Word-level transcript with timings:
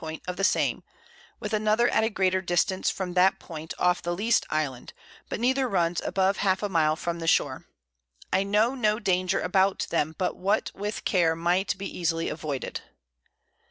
Point 0.01 0.23
of 0.27 0.35
the 0.35 0.43
same, 0.43 0.81
with 1.39 1.53
another 1.53 1.87
at 1.89 2.03
a 2.03 2.09
greater 2.09 2.41
distance 2.41 2.89
from 2.89 3.13
that 3.13 3.37
Point 3.37 3.75
off 3.77 4.01
the 4.01 4.15
least 4.15 4.47
Island, 4.49 4.93
but 5.29 5.39
neither 5.39 5.69
runs 5.69 6.01
above 6.01 6.37
half 6.37 6.63
a 6.63 6.69
Mile 6.69 6.95
from 6.95 7.19
the 7.19 7.27
Shore. 7.27 7.67
I 8.33 8.41
know 8.41 8.73
no 8.73 8.97
Danger 8.97 9.41
about 9.41 9.85
them, 9.91 10.15
but 10.17 10.35
what 10.35 10.71
with 10.73 11.05
Care 11.05 11.35
might 11.35 11.77
be 11.77 11.85
easily 11.95 12.29
avoided. 12.29 12.81